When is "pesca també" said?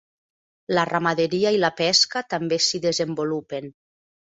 1.83-2.61